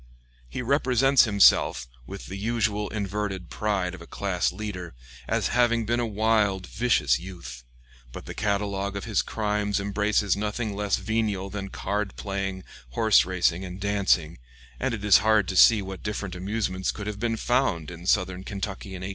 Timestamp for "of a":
3.93-4.07